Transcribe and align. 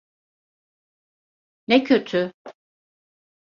Ne 1.67 1.83
kötü! 1.83 2.31